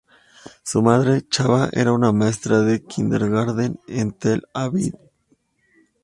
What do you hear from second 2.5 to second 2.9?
de